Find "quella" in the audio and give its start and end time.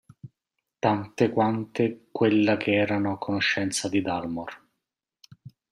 2.11-2.57